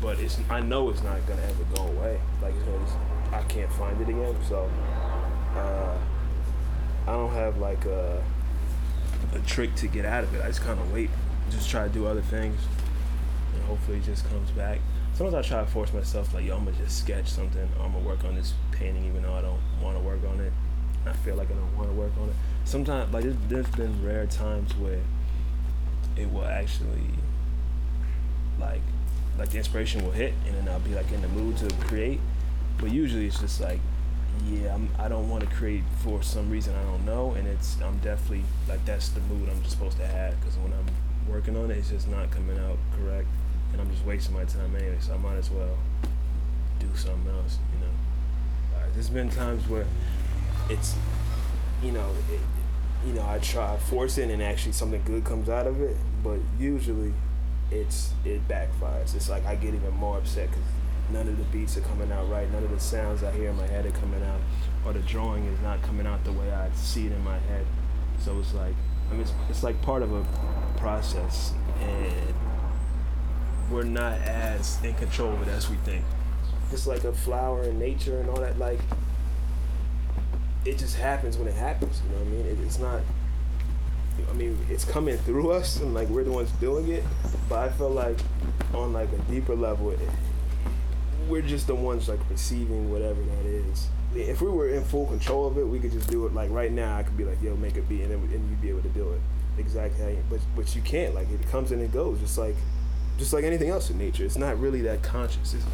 But 0.00 0.18
it's 0.20 0.38
I 0.50 0.60
know 0.60 0.90
it's 0.90 1.02
not 1.02 1.26
gonna 1.26 1.42
ever 1.42 1.64
go 1.74 1.82
away. 1.86 2.20
Like 2.42 2.54
just, 2.54 2.96
I 3.32 3.42
can't 3.42 3.72
find 3.72 4.00
it 4.00 4.08
again. 4.08 4.36
So 4.48 4.70
uh, 5.56 5.96
I 7.06 7.12
don't 7.12 7.32
have 7.32 7.58
like 7.58 7.84
a 7.86 8.22
a 9.34 9.38
trick 9.40 9.74
to 9.76 9.86
get 9.86 10.04
out 10.04 10.24
of 10.24 10.34
it. 10.34 10.42
I 10.42 10.48
just 10.48 10.62
kind 10.62 10.78
of 10.78 10.92
wait, 10.92 11.10
just 11.50 11.70
try 11.70 11.84
to 11.86 11.92
do 11.92 12.06
other 12.06 12.22
things, 12.22 12.60
and 13.54 13.64
hopefully 13.64 13.98
it 13.98 14.04
just 14.04 14.28
comes 14.28 14.50
back. 14.50 14.80
Sometimes 15.14 15.46
I 15.46 15.48
try 15.48 15.60
to 15.60 15.70
force 15.70 15.92
myself, 15.92 16.34
like, 16.34 16.44
yo, 16.44 16.56
I'm 16.56 16.64
gonna 16.64 16.76
just 16.76 16.98
sketch 16.98 17.28
something. 17.28 17.68
I'm 17.80 17.92
gonna 17.92 18.04
work 18.04 18.24
on 18.24 18.34
this 18.34 18.52
painting, 18.72 19.04
even 19.06 19.22
though 19.22 19.34
I 19.34 19.42
don't 19.42 19.60
want 19.80 19.96
to 19.96 20.02
work 20.02 20.20
on 20.28 20.40
it. 20.40 20.52
I 21.06 21.12
feel 21.12 21.36
like 21.36 21.50
I 21.50 21.54
don't 21.54 21.76
want 21.76 21.88
to 21.88 21.94
work 21.94 22.12
on 22.20 22.30
it. 22.30 22.34
Sometimes, 22.64 23.12
like, 23.12 23.22
there's, 23.22 23.36
there's 23.48 23.68
been 23.68 24.04
rare 24.04 24.26
times 24.26 24.74
where 24.76 25.00
it 26.16 26.32
will 26.32 26.44
actually, 26.44 27.10
like, 28.58 28.80
like 29.38 29.50
the 29.50 29.58
inspiration 29.58 30.04
will 30.04 30.12
hit, 30.12 30.34
and 30.46 30.56
then 30.56 30.68
I'll 30.68 30.80
be 30.80 30.94
like 30.94 31.10
in 31.12 31.22
the 31.22 31.28
mood 31.28 31.56
to 31.58 31.68
create. 31.86 32.20
But 32.78 32.90
usually 32.90 33.26
it's 33.26 33.40
just 33.40 33.60
like, 33.60 33.80
yeah, 34.48 34.74
I'm, 34.74 34.88
I 34.98 35.08
don't 35.08 35.28
want 35.28 35.48
to 35.48 35.54
create 35.54 35.82
for 36.02 36.22
some 36.22 36.50
reason 36.50 36.74
I 36.74 36.82
don't 36.84 37.04
know, 37.04 37.32
and 37.32 37.46
it's 37.46 37.76
I'm 37.80 37.98
definitely 37.98 38.44
like 38.68 38.84
that's 38.84 39.08
the 39.10 39.20
mood 39.20 39.48
I'm 39.48 39.64
supposed 39.64 39.96
to 39.98 40.06
have 40.06 40.38
because 40.40 40.56
when 40.58 40.72
I'm 40.72 40.86
working 41.32 41.56
on 41.56 41.70
it, 41.70 41.78
it's 41.78 41.90
just 41.90 42.08
not 42.08 42.30
coming 42.30 42.58
out 42.58 42.78
correct, 42.96 43.28
and 43.74 43.82
I'm 43.82 43.90
just 43.90 44.06
wasting 44.06 44.34
my 44.34 44.44
time 44.44 44.74
anyway. 44.76 44.96
So 45.00 45.14
I 45.14 45.16
might 45.16 45.36
as 45.36 45.50
well 45.50 45.76
do 46.78 46.86
something 46.94 47.28
else, 47.34 47.58
you 47.72 47.80
know. 47.84 47.92
Uh, 48.76 48.86
there's 48.94 49.10
been 49.10 49.28
times 49.28 49.68
where 49.68 49.84
it's, 50.70 50.94
you 51.82 51.90
know, 51.90 52.08
it, 52.32 52.40
you 53.06 53.14
know, 53.14 53.26
I 53.26 53.38
try 53.38 53.76
force 53.76 54.16
it 54.16 54.30
and 54.30 54.40
actually 54.40 54.72
something 54.72 55.02
good 55.04 55.24
comes 55.24 55.48
out 55.48 55.66
of 55.66 55.80
it, 55.80 55.96
but 56.22 56.38
usually 56.58 57.12
it's 57.72 58.12
it 58.24 58.46
backfires. 58.46 59.14
It's 59.16 59.28
like 59.28 59.44
I 59.44 59.56
get 59.56 59.74
even 59.74 59.92
more 59.94 60.18
upset 60.18 60.50
because 60.50 60.64
none 61.10 61.26
of 61.26 61.36
the 61.36 61.44
beats 61.44 61.76
are 61.76 61.82
coming 61.82 62.12
out 62.12 62.30
right, 62.30 62.50
none 62.52 62.62
of 62.62 62.70
the 62.70 62.80
sounds 62.80 63.24
I 63.24 63.32
hear 63.32 63.50
in 63.50 63.56
my 63.56 63.66
head 63.66 63.86
are 63.86 63.90
coming 63.90 64.22
out, 64.22 64.40
or 64.86 64.92
the 64.92 65.00
drawing 65.00 65.46
is 65.46 65.60
not 65.60 65.82
coming 65.82 66.06
out 66.06 66.22
the 66.24 66.32
way 66.32 66.52
I 66.52 66.70
see 66.76 67.06
it 67.06 67.12
in 67.12 67.24
my 67.24 67.38
head. 67.38 67.66
So 68.20 68.38
it's 68.38 68.54
like 68.54 68.74
I 69.10 69.12
mean, 69.14 69.22
it's, 69.22 69.32
it's 69.50 69.62
like 69.64 69.80
part 69.82 70.02
of 70.02 70.12
a 70.14 70.24
process, 70.78 71.52
and 71.80 72.34
we're 73.70 73.84
not 73.84 74.18
as 74.20 74.82
in 74.82 74.94
control 74.94 75.32
of 75.32 75.42
it 75.42 75.48
as 75.48 75.68
we 75.68 75.76
think. 75.76 76.04
It's 76.72 76.86
like 76.86 77.04
a 77.04 77.12
flower 77.12 77.64
in 77.64 77.78
nature 77.78 78.18
and 78.18 78.28
all 78.28 78.40
that. 78.40 78.58
Like 78.58 78.80
it 80.64 80.78
just 80.78 80.96
happens 80.96 81.36
when 81.36 81.48
it 81.48 81.54
happens. 81.54 82.00
You 82.04 82.10
know 82.10 82.24
what 82.24 82.26
I 82.26 82.30
mean? 82.30 82.46
It, 82.46 82.58
it's 82.64 82.78
not. 82.78 83.00
I 84.30 84.32
mean, 84.32 84.56
it's 84.70 84.84
coming 84.84 85.16
through 85.18 85.50
us, 85.50 85.80
and 85.80 85.94
like 85.94 86.08
we're 86.08 86.24
the 86.24 86.32
ones 86.32 86.50
doing 86.52 86.88
it. 86.88 87.04
But 87.48 87.58
I 87.58 87.68
feel 87.70 87.90
like 87.90 88.18
on 88.72 88.92
like 88.92 89.12
a 89.12 89.18
deeper 89.30 89.54
level, 89.54 89.90
it, 89.90 90.00
we're 91.28 91.42
just 91.42 91.66
the 91.66 91.74
ones 91.74 92.08
like 92.08 92.20
receiving 92.30 92.90
whatever 92.90 93.20
that 93.22 93.46
is. 93.46 93.88
If 94.14 94.40
we 94.40 94.48
were 94.48 94.68
in 94.68 94.84
full 94.84 95.06
control 95.06 95.46
of 95.48 95.58
it, 95.58 95.66
we 95.66 95.80
could 95.80 95.92
just 95.92 96.08
do 96.08 96.26
it. 96.26 96.34
Like 96.34 96.50
right 96.50 96.70
now, 96.70 96.96
I 96.96 97.02
could 97.02 97.16
be 97.16 97.24
like, 97.24 97.42
"Yo, 97.42 97.56
make 97.56 97.76
a 97.76 97.82
beat," 97.82 98.02
and 98.02 98.10
then 98.10 98.18
and 98.32 98.48
you'd 98.48 98.62
be 98.62 98.70
able 98.70 98.82
to 98.82 98.88
do 98.90 99.12
it 99.12 99.20
exactly. 99.58 100.02
How 100.02 100.08
you, 100.08 100.24
but 100.30 100.40
but 100.56 100.74
you 100.74 100.82
can't. 100.82 101.14
Like 101.14 101.30
it 101.30 101.46
comes 101.50 101.72
and 101.72 101.82
it 101.82 101.92
goes, 101.92 102.20
just 102.20 102.38
like 102.38 102.56
just 103.18 103.32
like 103.32 103.44
anything 103.44 103.70
else 103.70 103.90
in 103.90 103.98
nature. 103.98 104.24
It's 104.24 104.36
not 104.36 104.58
really 104.58 104.80
that 104.82 105.02
conscious. 105.02 105.54
It's 105.54 105.64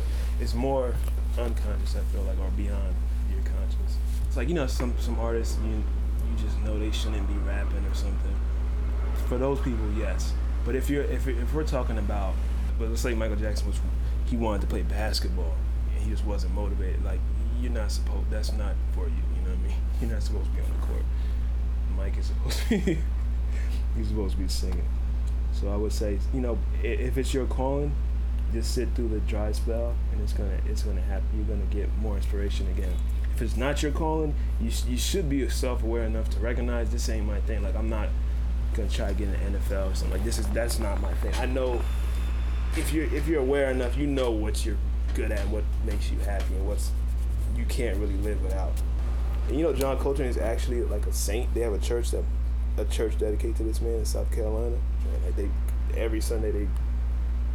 it's 0.41 0.55
more 0.55 0.95
unconscious. 1.39 1.97
I 1.97 2.01
feel 2.13 2.23
like, 2.23 2.39
or 2.39 2.51
beyond 2.57 2.95
your 3.31 3.43
conscious. 3.43 3.97
It's 4.27 4.37
like 4.37 4.49
you 4.49 4.55
know, 4.55 4.67
some 4.67 4.95
some 4.99 5.19
artists 5.19 5.59
you 5.65 5.71
you 5.71 6.43
just 6.43 6.59
know 6.61 6.79
they 6.79 6.91
shouldn't 6.91 7.27
be 7.29 7.35
rapping 7.47 7.85
or 7.85 7.95
something. 7.95 8.35
For 9.27 9.39
those 9.39 9.61
people, 9.61 9.91
yes. 9.97 10.33
But 10.65 10.75
if 10.75 10.91
you're 10.91 11.05
if 11.05 11.27
if 11.27 11.55
we're 11.55 11.65
talking 11.65 11.99
about, 11.99 12.35
but 12.79 12.89
let's 12.89 13.01
say 13.01 13.15
Michael 13.15 13.37
Jackson 13.37 13.67
was 13.67 13.81
he 14.27 14.37
wanted 14.37 14.61
to 14.63 14.67
play 14.67 14.83
basketball 14.83 15.55
and 15.95 16.05
he 16.05 16.11
just 16.11 16.25
wasn't 16.25 16.55
motivated. 16.55 17.05
Like 17.05 17.21
you're 17.61 17.73
not 17.73 17.91
supposed. 17.91 18.31
That's 18.31 18.53
not 18.53 18.75
for 18.95 19.07
you. 19.07 19.15
You 19.37 19.43
know 19.43 19.51
what 19.51 19.59
I 19.59 19.69
mean? 19.69 19.77
You're 20.01 20.11
not 20.11 20.23
supposed 20.23 20.47
to 20.47 20.51
be 20.53 20.63
on 20.63 20.81
the 20.81 20.87
court. 20.87 21.03
Mike 21.97 22.17
is 22.17 22.27
supposed 22.27 22.59
to 22.59 22.79
be. 22.79 22.99
he's 23.97 24.09
supposed 24.09 24.37
to 24.37 24.41
be 24.41 24.49
singing. 24.49 24.89
So 25.61 25.69
I 25.69 25.77
would 25.77 25.93
say, 25.93 26.19
you 26.33 26.41
know, 26.41 26.59
if 26.83 27.19
it's 27.19 27.35
your 27.35 27.47
calling, 27.47 27.93
just 28.53 28.75
sit 28.75 28.89
through 28.95 29.09
the 29.09 29.21
dry 29.21 29.53
spell, 29.53 29.95
and 30.13 30.21
it's 30.23 30.33
gonna 30.33 30.59
it's 30.67 30.83
gonna 30.83 31.03
happen. 31.03 31.27
You're 31.37 31.45
gonna 31.45 31.71
get 31.71 31.95
more 31.99 32.17
inspiration 32.17 32.67
again. 32.69 32.95
If 33.35 33.43
it's 33.43 33.57
not 33.57 33.83
your 33.83 33.93
calling, 33.93 34.35
you 34.61 34.71
you 34.89 34.97
should 34.97 35.29
be 35.29 35.47
self-aware 35.49 36.05
enough 36.05 36.31
to 36.31 36.41
recognize 36.41 36.91
this 36.91 37.09
ain't 37.09 37.27
my 37.27 37.41
thing. 37.43 37.63
Like 37.63 37.77
I'm 37.77 37.91
not 37.91 38.09
gonna 38.75 38.89
try 38.89 39.09
to 39.09 39.15
get 39.15 39.29
in 39.29 39.53
the 39.53 39.59
NFL 39.59 39.93
or 39.93 39.95
something. 39.95 40.11
Like 40.13 40.25
this 40.25 40.39
is 40.39 40.47
that's 40.49 40.79
not 40.79 41.01
my 41.01 41.13
thing. 41.15 41.35
I 41.35 41.47
know 41.47 41.81
if 42.77 42.93
you're 42.93 43.13
if 43.15 43.29
you're 43.29 43.43
aware 43.43 43.71
enough, 43.71 43.97
you 43.97 44.07
know 44.07 44.31
what 44.31 44.65
you're 44.65 44.79
good 45.15 45.31
at, 45.31 45.47
what 45.49 45.65
makes 45.85 46.11
you 46.11 46.19
happy, 46.21 46.55
and 46.55 46.67
what's 46.67 46.91
you 47.57 47.65
can't 47.67 47.99
really 47.99 48.17
live 48.17 48.43
without. 48.43 48.73
And 49.49 49.59
you 49.59 49.63
know, 49.65 49.75
John 49.75 49.99
Coltrane 49.99 50.29
is 50.29 50.39
actually 50.39 50.83
like 50.83 51.07
a 51.07 51.13
saint. 51.13 51.53
They 51.53 51.61
have 51.61 51.75
a 51.75 51.79
church 51.79 52.13
that 52.13 52.25
a 52.77 52.85
church 52.85 53.19
dedicated 53.19 53.57
to 53.57 53.63
this 53.63 53.81
man 53.81 53.95
in 53.95 54.05
South 54.05 54.31
Carolina. 54.33 54.77
And 55.27 55.35
they 55.37 55.51
every 55.97 56.21
Sunday 56.21 56.51
they 56.51 56.69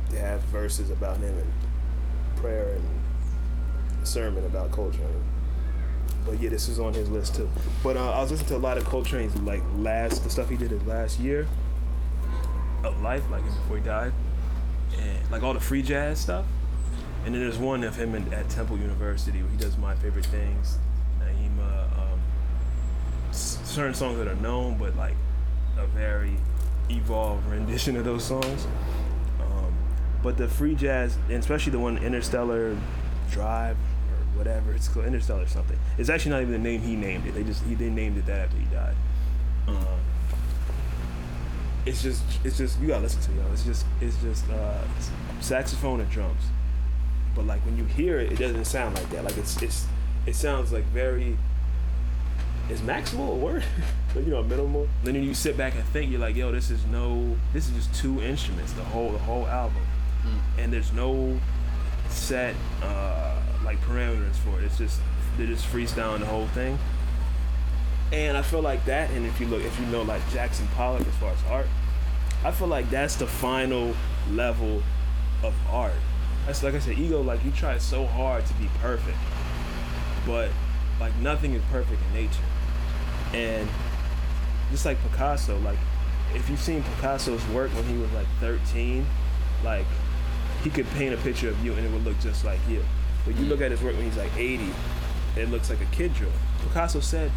they 0.10 0.18
have 0.18 0.42
verses 0.44 0.90
about 0.90 1.18
him 1.18 1.38
and 1.38 1.52
prayer 2.38 2.76
and 2.76 4.08
sermon 4.08 4.46
about 4.46 4.72
Coltrane. 4.72 5.24
But 6.26 6.40
yeah, 6.40 6.50
this 6.50 6.70
is 6.70 6.80
on 6.80 6.94
his 6.94 7.10
list 7.10 7.36
too. 7.36 7.50
But 7.84 7.98
uh, 7.98 8.12
I 8.12 8.22
was 8.22 8.32
listening 8.32 8.50
to 8.50 8.56
a 8.56 8.58
lot 8.58 8.78
of 8.78 8.84
Coltrane's 8.86 9.36
like 9.42 9.62
last 9.78 10.24
the 10.24 10.30
stuff 10.30 10.50
he 10.50 10.58
did 10.58 10.72
his 10.72 10.84
last 10.84 11.20
year 11.20 11.48
of 12.84 13.02
life, 13.02 13.24
like 13.30 13.44
before 13.44 13.78
he 13.78 13.84
died, 13.84 14.14
and 15.00 15.32
like 15.32 15.44
all 15.44 15.54
the 15.54 15.60
free 15.60 15.82
jazz 15.82 16.20
stuff. 16.20 16.46
And 17.26 17.34
then 17.34 17.42
there's 17.42 17.58
one 17.58 17.84
of 17.84 17.96
him 17.96 18.14
in, 18.14 18.32
at 18.34 18.50
Temple 18.50 18.78
University 18.78 19.42
where 19.42 19.52
he 19.52 19.58
does 19.58 19.78
my 19.78 19.96
favorite 19.96 20.28
things. 20.28 20.78
Certain 23.76 23.94
songs 23.94 24.18
that 24.20 24.30
are 24.30 24.36
known, 24.36 24.78
but 24.78 24.96
like 24.96 25.16
a 25.78 25.86
very 25.88 26.38
evolved 26.90 27.46
rendition 27.50 27.98
of 27.98 28.06
those 28.06 28.24
songs. 28.24 28.68
Um, 29.42 29.76
but 30.24 30.38
the 30.38 30.48
free 30.48 30.76
jazz, 30.76 31.18
and 31.28 31.40
especially 31.40 31.74
the 31.74 31.80
one 31.80 31.98
Interstellar 31.98 32.78
Drive 33.30 33.76
or 33.76 34.38
whatever 34.38 34.72
it's 34.72 34.88
called, 34.88 35.06
Interstellar 35.06 35.46
something. 35.48 35.78
It's 35.98 36.10
actually 36.10 36.32
not 36.32 36.42
even 36.44 36.54
the 36.54 36.58
name 36.58 36.84
he 36.84 36.96
named 36.96 37.28
it. 37.28 37.34
They 37.34 37.44
just 37.44 37.66
he 37.66 37.76
they 37.76 37.90
named 37.90 38.18
it 38.18 38.26
that 38.28 38.46
after 38.46 38.56
he 38.56 38.64
died. 38.74 38.96
Um, 39.68 40.00
it's 41.86 42.02
just 42.02 42.24
it's 42.46 42.58
just 42.58 42.80
you 42.80 42.88
gotta 42.88 43.04
listen 43.04 43.20
to 43.24 43.32
it, 43.32 43.44
yo. 43.44 43.52
It's 43.52 43.66
just 43.66 43.86
it's 44.00 44.16
just 44.22 44.50
uh, 44.52 44.84
saxophone 45.42 46.00
and 46.00 46.10
drums. 46.10 46.44
But 47.36 47.46
like 47.46 47.60
when 47.66 47.76
you 47.76 47.84
hear 47.84 48.22
it, 48.22 48.32
it 48.32 48.40
doesn't 48.40 48.64
sound 48.64 48.96
like 48.96 49.10
that. 49.10 49.26
Like 49.26 49.38
it's 49.38 49.62
it's 49.62 49.86
it 50.26 50.36
sounds 50.36 50.72
like 50.72 50.86
very. 50.86 51.38
Is 52.70 52.82
maximal 52.82 53.32
a 53.32 53.36
word? 53.36 53.64
you 54.16 54.22
know, 54.24 54.42
minimal. 54.42 54.88
Then 55.04 55.16
you 55.16 55.34
sit 55.34 55.56
back 55.58 55.76
and 55.76 55.84
think, 55.86 56.12
you're 56.12 56.20
like, 56.20 56.36
yo, 56.36 56.52
this 56.52 56.72
is 56.72 56.84
no, 56.88 57.36
this 57.54 57.68
is 57.68 57.76
just 57.76 57.94
two 57.94 58.22
instruments, 58.22 58.74
the 58.74 58.84
whole 58.84 59.12
the 59.12 59.20
whole 59.20 59.46
album, 59.48 59.82
and 60.58 60.74
there's 60.74 60.92
no 60.94 61.40
set 62.10 62.56
uh, 62.82 63.40
like 63.64 63.80
parameters 63.82 64.36
for 64.38 64.60
it. 64.60 64.66
It's 64.66 64.78
just 64.78 65.00
they're 65.38 65.48
just 65.48 65.66
freestyling 65.68 66.20
the 66.20 66.26
whole 66.26 66.48
thing. 66.48 66.80
And 68.12 68.38
I 68.38 68.42
feel 68.42 68.62
like 68.62 68.86
that, 68.86 69.10
and 69.12 69.26
if 69.26 69.40
you 69.40 69.48
look, 69.48 69.64
if 69.64 69.80
you 69.80 69.86
know 69.88 70.04
like 70.04 70.22
Jackson 70.32 70.68
Pollock 70.76 71.06
as 71.08 71.16
far 71.16 71.32
as 71.32 71.40
art, 71.50 71.68
I 72.44 72.52
feel 72.52 72.68
like 72.68 72.90
that's 72.90 73.16
the 73.16 73.28
final 73.28 73.94
level 74.32 74.82
of 75.44 75.54
art. 75.70 75.94
That's 76.46 76.64
like 76.64 76.76
I 76.76 76.80
said, 76.80 76.98
ego. 76.98 77.22
Like 77.22 77.44
you 77.44 77.52
try 77.52 77.78
so 77.78 78.06
hard 78.06 78.46
to 78.46 78.54
be 78.56 78.70
perfect, 78.80 79.18
but 80.26 80.50
like 81.00 81.16
nothing 81.18 81.54
is 81.54 81.62
perfect 81.72 82.02
in 82.10 82.14
nature. 82.14 82.42
And 83.36 83.68
just 84.72 84.86
like 84.86 84.98
Picasso, 85.04 85.60
like 85.60 85.78
if 86.34 86.50
you've 86.50 86.60
seen 86.60 86.84
Picasso's 86.84 87.46
work 87.50 87.70
when 87.72 87.84
he 87.84 87.98
was 87.98 88.10
like 88.14 88.28
13, 88.40 89.06
like 89.64 89.86
he 90.64 90.70
could 90.70 90.88
paint 90.92 91.14
a 91.14 91.18
picture 91.18 91.50
of 91.50 91.64
you 91.64 91.74
and 91.74 91.86
it 91.86 91.92
would 91.92 92.06
look 92.06 92.18
just 92.20 92.46
like 92.46 92.60
you. 92.70 92.84
But 93.26 93.36
you 93.36 93.46
look 93.46 93.60
mm. 93.60 93.66
at 93.66 93.72
his 93.72 93.82
work 93.82 93.96
when 93.96 94.06
he's 94.06 94.18
like 94.18 94.36
80, 94.38 94.70
it 95.36 95.50
looks 95.50 95.70
like 95.70 95.82
a 95.82 95.86
kid 95.86 96.14
drew. 96.14 96.32
Picasso 96.64 97.02
said, 97.02 97.30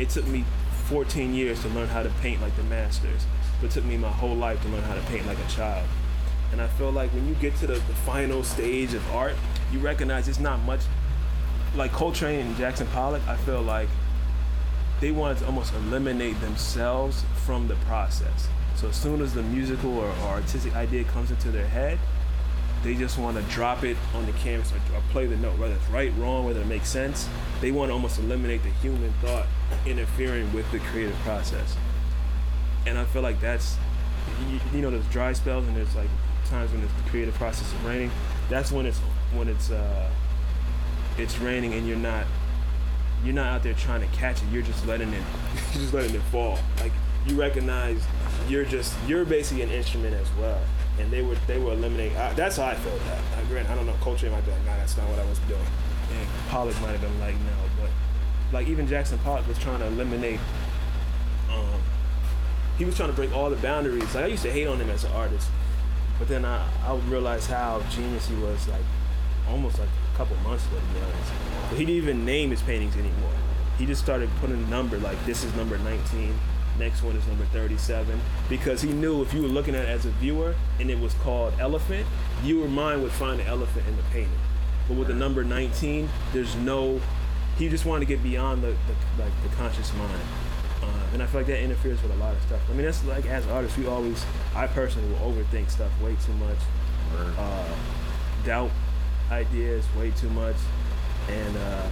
"It 0.00 0.10
took 0.10 0.26
me 0.26 0.44
14 0.86 1.34
years 1.34 1.62
to 1.62 1.68
learn 1.68 1.88
how 1.88 2.02
to 2.02 2.10
paint 2.20 2.42
like 2.42 2.56
the 2.56 2.64
masters, 2.64 3.24
but 3.60 3.70
it 3.70 3.72
took 3.72 3.84
me 3.84 3.96
my 3.96 4.10
whole 4.10 4.34
life 4.34 4.60
to 4.62 4.68
learn 4.68 4.82
how 4.82 4.94
to 4.94 5.02
paint 5.02 5.24
like 5.26 5.38
a 5.38 5.48
child." 5.48 5.86
And 6.50 6.60
I 6.60 6.66
feel 6.66 6.90
like 6.90 7.10
when 7.10 7.28
you 7.28 7.34
get 7.34 7.54
to 7.56 7.68
the, 7.68 7.74
the 7.74 7.94
final 8.04 8.42
stage 8.42 8.92
of 8.94 9.08
art, 9.12 9.34
you 9.72 9.78
recognize 9.78 10.26
it's 10.26 10.40
not 10.40 10.60
much 10.62 10.80
like 11.76 11.92
Coltrane 11.92 12.40
and 12.40 12.56
Jackson 12.56 12.88
Pollock. 12.88 13.22
I 13.28 13.36
feel 13.36 13.62
like 13.62 13.88
they 15.00 15.10
wanted 15.10 15.38
to 15.38 15.46
almost 15.46 15.74
eliminate 15.74 16.40
themselves 16.40 17.24
from 17.44 17.68
the 17.68 17.74
process. 17.86 18.48
So 18.76 18.88
as 18.88 18.96
soon 18.96 19.20
as 19.22 19.34
the 19.34 19.42
musical 19.42 19.98
or, 19.98 20.08
or 20.08 20.28
artistic 20.28 20.74
idea 20.74 21.04
comes 21.04 21.30
into 21.30 21.50
their 21.50 21.66
head, 21.66 21.98
they 22.82 22.94
just 22.94 23.18
want 23.18 23.36
to 23.36 23.42
drop 23.44 23.82
it 23.82 23.96
on 24.14 24.26
the 24.26 24.32
canvas 24.32 24.72
or, 24.72 24.96
or 24.96 25.02
play 25.10 25.26
the 25.26 25.36
note, 25.36 25.58
whether 25.58 25.74
it's 25.74 25.88
right, 25.88 26.12
wrong, 26.18 26.44
whether 26.44 26.60
it 26.60 26.66
makes 26.66 26.88
sense. 26.88 27.28
They 27.60 27.72
want 27.72 27.88
to 27.88 27.94
almost 27.94 28.18
eliminate 28.18 28.62
the 28.62 28.70
human 28.70 29.12
thought 29.22 29.46
interfering 29.86 30.52
with 30.52 30.70
the 30.70 30.80
creative 30.80 31.16
process. 31.20 31.76
And 32.86 32.98
I 32.98 33.04
feel 33.06 33.22
like 33.22 33.40
that's, 33.40 33.76
you, 34.50 34.60
you 34.74 34.82
know, 34.82 34.90
there's 34.90 35.06
dry 35.06 35.32
spells 35.32 35.66
and 35.66 35.74
there's 35.76 35.94
like 35.96 36.10
times 36.46 36.70
when 36.72 36.82
the 36.82 36.88
creative 37.08 37.34
process 37.34 37.66
is 37.72 37.80
raining. 37.80 38.10
That's 38.50 38.70
when 38.70 38.84
it's 38.84 38.98
when 39.32 39.48
it's 39.48 39.70
uh, 39.70 40.10
it's 41.16 41.38
raining 41.38 41.72
and 41.72 41.86
you're 41.86 41.96
not 41.96 42.26
you're 43.24 43.34
not 43.34 43.46
out 43.46 43.62
there 43.62 43.74
trying 43.74 44.00
to 44.00 44.16
catch 44.16 44.42
it. 44.42 44.48
You're 44.52 44.62
just 44.62 44.86
letting 44.86 45.12
it 45.12 45.22
you're 45.72 45.82
just 45.82 45.94
letting 45.94 46.14
it 46.14 46.22
fall. 46.24 46.58
Like 46.80 46.92
you 47.26 47.36
recognize 47.36 48.02
you're 48.48 48.64
just 48.64 48.94
you're 49.06 49.24
basically 49.24 49.62
an 49.62 49.70
instrument 49.70 50.14
as 50.14 50.28
well. 50.38 50.60
And 50.98 51.10
they 51.10 51.22
were 51.22 51.36
they 51.46 51.58
were 51.58 51.72
eliminating. 51.72 52.14
That's 52.36 52.56
how 52.56 52.66
I 52.66 52.74
felt 52.74 53.00
that. 53.06 53.20
I, 53.36 53.42
grant, 53.48 53.68
I 53.68 53.74
don't 53.74 53.86
know. 53.86 53.94
Coltrane 54.00 54.32
might 54.32 54.44
be 54.44 54.52
like, 54.52 54.64
nah, 54.64 54.76
that's 54.76 54.96
not 54.96 55.08
what 55.08 55.18
I 55.18 55.28
was 55.28 55.38
doing. 55.40 55.60
And 56.12 56.28
Pollock 56.48 56.80
might 56.80 56.92
have 56.92 57.00
been 57.00 57.18
like, 57.20 57.34
no, 57.34 57.80
but 57.80 57.90
like 58.52 58.68
even 58.68 58.86
Jackson 58.86 59.18
Pollock 59.18 59.46
was 59.48 59.58
trying 59.58 59.80
to 59.80 59.86
eliminate. 59.86 60.38
Um, 61.50 61.80
he 62.78 62.84
was 62.84 62.96
trying 62.96 63.08
to 63.08 63.14
break 63.14 63.32
all 63.32 63.50
the 63.50 63.56
boundaries. 63.56 64.14
Like 64.14 64.24
I 64.24 64.26
used 64.26 64.42
to 64.42 64.52
hate 64.52 64.66
on 64.66 64.78
him 64.80 64.90
as 64.90 65.04
an 65.04 65.12
artist, 65.12 65.48
but 66.18 66.28
then 66.28 66.44
I 66.44 66.68
I 66.86 66.94
realized 67.08 67.50
how 67.50 67.82
genius 67.90 68.28
he 68.28 68.36
was. 68.36 68.68
Like 68.68 68.82
almost 69.48 69.78
like 69.78 69.88
a 70.12 70.16
couple 70.16 70.36
months 70.38 70.66
ago, 70.66 70.76
to 70.76 70.94
be 70.94 71.00
honest. 71.00 71.32
But 71.70 71.78
he 71.78 71.84
didn't 71.84 72.02
even 72.02 72.24
name 72.24 72.50
his 72.50 72.62
paintings 72.62 72.94
anymore. 72.94 73.32
He 73.78 73.86
just 73.86 74.02
started 74.02 74.30
putting 74.40 74.62
a 74.62 74.66
number 74.68 74.98
like 74.98 75.22
this 75.26 75.44
is 75.44 75.54
number 75.54 75.78
19, 75.78 76.34
next 76.78 77.02
one 77.02 77.16
is 77.16 77.26
number 77.26 77.44
37, 77.46 78.20
because 78.48 78.82
he 78.82 78.92
knew 78.92 79.22
if 79.22 79.34
you 79.34 79.42
were 79.42 79.48
looking 79.48 79.74
at 79.74 79.84
it 79.84 79.88
as 79.88 80.06
a 80.06 80.10
viewer 80.10 80.54
and 80.78 80.90
it 80.90 80.98
was 80.98 81.14
called 81.14 81.52
elephant, 81.58 82.06
your 82.44 82.68
mind 82.68 83.02
would 83.02 83.12
find 83.12 83.40
the 83.40 83.44
elephant 83.44 83.86
in 83.88 83.96
the 83.96 84.02
painting. 84.04 84.38
But 84.88 84.96
with 84.96 85.08
the 85.08 85.14
number 85.14 85.44
19, 85.44 86.08
there's 86.32 86.54
no. 86.56 87.00
He 87.58 87.68
just 87.68 87.86
wanted 87.86 88.00
to 88.00 88.06
get 88.06 88.22
beyond 88.22 88.62
the, 88.62 88.68
the 88.68 89.22
like 89.22 89.32
the 89.42 89.48
conscious 89.56 89.92
mind. 89.94 90.20
Uh, 90.82 90.86
and 91.14 91.22
I 91.22 91.26
feel 91.26 91.40
like 91.40 91.46
that 91.46 91.60
interferes 91.60 92.02
with 92.02 92.12
a 92.12 92.16
lot 92.16 92.34
of 92.34 92.42
stuff. 92.42 92.60
I 92.68 92.74
mean, 92.74 92.84
that's 92.84 93.02
like 93.04 93.26
as 93.26 93.46
artists, 93.46 93.78
we 93.78 93.86
always, 93.86 94.24
I 94.54 94.66
personally 94.66 95.08
will 95.08 95.32
overthink 95.32 95.70
stuff 95.70 95.90
way 96.02 96.16
too 96.26 96.32
much, 96.34 96.58
uh, 97.38 97.74
doubt 98.44 98.70
ideas 99.34 99.84
way 99.96 100.10
too 100.12 100.30
much, 100.30 100.56
and 101.28 101.56
uh, 101.56 101.86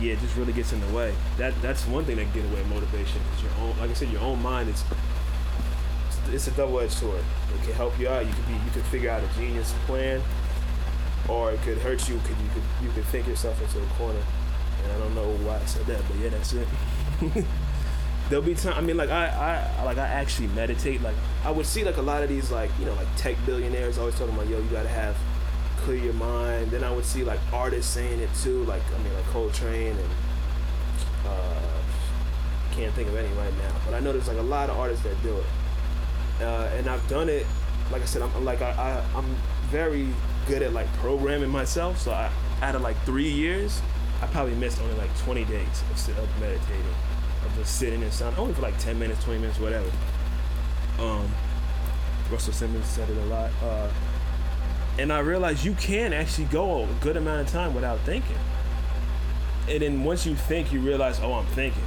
yeah, 0.00 0.12
it 0.12 0.20
just 0.20 0.36
really 0.36 0.52
gets 0.52 0.72
in 0.72 0.80
the 0.80 0.94
way. 0.94 1.14
That 1.36 1.60
that's 1.60 1.86
one 1.86 2.04
thing 2.04 2.16
that 2.16 2.32
can 2.32 2.42
get 2.42 2.50
away 2.50 2.62
motivation. 2.64 3.20
Is 3.36 3.42
your 3.42 3.52
own, 3.60 3.78
like 3.78 3.90
I 3.90 3.94
said, 3.94 4.10
your 4.10 4.22
own 4.22 4.40
mind 4.42 4.68
is 4.68 4.84
it's 6.30 6.46
a 6.46 6.50
double-edged 6.52 6.92
sword. 6.92 7.22
It 7.54 7.64
can 7.64 7.72
help 7.72 7.98
you 7.98 8.08
out. 8.08 8.26
You 8.26 8.32
could 8.32 8.46
be 8.46 8.52
you 8.52 8.70
could 8.72 8.84
figure 8.84 9.10
out 9.10 9.22
a 9.22 9.28
genius 9.38 9.74
plan, 9.86 10.22
or 11.28 11.52
it 11.52 11.60
could 11.62 11.78
hurt 11.78 12.08
you. 12.08 12.18
Could 12.18 12.36
you 12.38 12.48
could 12.54 12.62
you 12.82 12.90
could 12.90 13.04
think 13.04 13.26
yourself 13.26 13.60
into 13.60 13.80
a 13.80 13.86
corner. 13.96 14.20
And 14.82 14.92
I 14.92 14.98
don't 14.98 15.14
know 15.14 15.28
why 15.46 15.56
I 15.56 15.64
said 15.64 15.86
that, 15.86 16.00
but 16.08 16.16
yeah, 16.18 16.28
that's 16.28 16.52
it. 16.52 16.68
There'll 18.28 18.44
be 18.44 18.54
time. 18.54 18.74
I 18.76 18.80
mean, 18.82 18.96
like 18.96 19.10
I, 19.10 19.72
I, 19.78 19.84
like 19.84 19.98
I 19.98 20.06
actually 20.06 20.48
meditate. 20.48 21.02
Like 21.02 21.16
I 21.44 21.50
would 21.50 21.66
see 21.66 21.82
like 21.82 21.96
a 21.96 22.02
lot 22.02 22.22
of 22.22 22.28
these 22.28 22.50
like 22.50 22.70
you 22.78 22.84
know 22.84 22.94
like 22.94 23.08
tech 23.16 23.36
billionaires 23.46 23.98
always 23.98 24.14
talking 24.16 24.34
about 24.34 24.48
yo, 24.48 24.58
you 24.58 24.68
gotta 24.70 24.88
have 24.88 25.16
clear 25.78 25.96
your 25.96 26.14
mind. 26.14 26.70
Then 26.70 26.84
I 26.84 26.90
would 26.90 27.04
see 27.04 27.24
like 27.24 27.40
artists 27.52 27.92
saying 27.92 28.20
it 28.20 28.30
too. 28.42 28.64
Like 28.64 28.82
I 28.94 29.02
mean 29.02 29.14
like 29.14 29.26
Coltrane 29.26 29.96
and 29.96 30.10
uh, 31.26 31.82
can't 32.72 32.94
think 32.94 33.08
of 33.08 33.16
any 33.16 33.28
right 33.36 33.52
now, 33.58 33.74
but 33.84 33.94
I 33.94 34.00
know 34.00 34.12
there's 34.12 34.28
like 34.28 34.38
a 34.38 34.42
lot 34.42 34.70
of 34.70 34.78
artists 34.78 35.04
that 35.04 35.20
do 35.22 35.36
it. 35.36 36.42
Uh, 36.42 36.70
and 36.76 36.88
I've 36.88 37.06
done 37.08 37.28
it. 37.28 37.46
Like 37.90 38.02
I 38.02 38.04
said, 38.04 38.22
I'm, 38.22 38.44
like 38.44 38.62
I, 38.62 38.70
I 38.70 39.18
I'm 39.18 39.36
very 39.70 40.08
good 40.46 40.62
at 40.62 40.72
like 40.72 40.92
programming 40.94 41.50
myself. 41.50 41.98
So 41.98 42.12
I 42.12 42.30
out 42.62 42.74
of 42.74 42.82
like 42.82 42.96
three 43.04 43.28
years, 43.30 43.80
I 44.20 44.26
probably 44.26 44.54
missed 44.54 44.80
only 44.80 44.94
like 44.96 45.16
20 45.18 45.44
days 45.44 45.82
of, 45.90 45.98
sit- 45.98 46.18
of 46.18 46.28
meditating, 46.40 46.94
of 47.44 47.54
just 47.56 47.78
sitting 47.78 48.02
and 48.02 48.12
sound 48.12 48.36
only 48.38 48.54
for 48.54 48.62
like 48.62 48.78
10 48.78 48.98
minutes, 48.98 49.22
20 49.24 49.40
minutes, 49.40 49.60
whatever. 49.60 49.90
Um, 50.98 51.28
Russell 52.30 52.52
Simmons 52.52 52.86
said 52.86 53.08
it 53.08 53.16
a 53.16 53.24
lot. 53.26 53.50
Uh, 53.62 53.90
and 54.98 55.12
I 55.12 55.20
realized 55.20 55.64
you 55.64 55.74
can 55.74 56.12
actually 56.12 56.46
go 56.46 56.84
a 56.84 56.86
good 57.00 57.16
amount 57.16 57.46
of 57.46 57.52
time 57.52 57.74
without 57.74 58.00
thinking. 58.00 58.36
And 59.68 59.82
then 59.82 60.04
once 60.04 60.26
you 60.26 60.34
think, 60.34 60.72
you 60.72 60.80
realize, 60.80 61.20
oh, 61.20 61.34
I'm 61.34 61.46
thinking. 61.46 61.82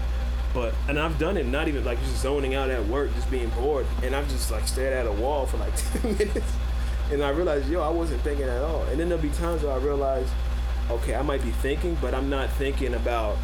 But 0.54 0.74
and 0.88 1.00
I've 1.00 1.18
done 1.18 1.38
it, 1.38 1.46
not 1.46 1.68
even 1.68 1.86
like 1.86 2.00
just 2.00 2.18
zoning 2.18 2.56
out 2.56 2.70
at 2.70 2.86
work, 2.88 3.14
just 3.16 3.30
being 3.32 3.50
bored, 3.50 3.86
and 4.04 4.16
I've 4.16 4.30
just 4.30 4.52
like 4.52 4.68
stared 4.68 4.94
at 4.94 5.08
a 5.08 5.12
wall 5.12 5.46
for 5.46 5.58
like 5.58 5.74
10 6.02 6.18
minutes, 6.18 6.54
and 7.10 7.24
I 7.24 7.30
realized, 7.30 7.70
yo, 7.70 7.82
I 7.82 7.90
wasn't 7.90 8.22
thinking 8.22 8.48
at 8.48 8.62
all. 8.62 8.84
And 8.84 9.00
then 9.00 9.08
there'll 9.08 9.22
be 9.22 9.30
times 9.30 9.64
where 9.64 9.72
I 9.72 9.78
realize, 9.78 10.28
okay, 10.90 11.16
I 11.16 11.22
might 11.22 11.42
be 11.42 11.52
thinking, 11.52 11.98
but 12.02 12.14
I'm 12.14 12.30
not 12.30 12.50
thinking 12.52 12.94
about, 12.96 13.38